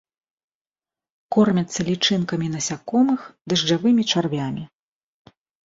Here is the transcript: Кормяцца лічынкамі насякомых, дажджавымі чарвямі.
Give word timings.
Кормяцца 1.35 1.79
лічынкамі 1.91 2.47
насякомых, 2.55 3.21
дажджавымі 3.53 4.03
чарвямі. 4.11 4.63